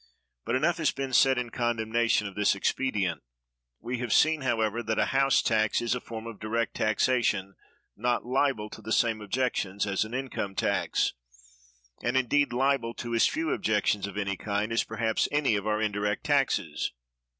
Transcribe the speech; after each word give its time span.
But 0.45 0.55
enough 0.55 0.77
has 0.77 0.89
been 0.91 1.13
said 1.13 1.37
in 1.37 1.51
condemnation 1.51 2.25
of 2.25 2.33
this 2.33 2.55
expedient. 2.55 3.21
We 3.79 3.99
have 3.99 4.11
seen, 4.11 4.41
however, 4.41 4.81
that 4.81 4.97
a 4.97 5.05
house 5.13 5.43
tax 5.43 5.79
is 5.79 5.93
a 5.93 6.01
form 6.01 6.25
of 6.25 6.39
direct 6.39 6.73
taxation 6.73 7.53
not 7.95 8.25
liable 8.25 8.71
to 8.71 8.81
the 8.81 8.91
same 8.93 9.21
objections 9.21 9.85
as 9.85 10.03
an 10.03 10.15
income 10.15 10.55
tax, 10.55 11.13
and 12.01 12.17
indeed 12.17 12.51
liable 12.51 12.95
to 12.95 13.13
as 13.13 13.27
few 13.27 13.51
objections 13.51 14.07
of 14.07 14.17
any 14.17 14.37
kind 14.37 14.71
as 14.71 14.83
perhaps 14.83 15.27
any 15.31 15.55
of 15.55 15.67
our 15.67 15.79
indirect 15.79 16.23
taxes. 16.23 16.91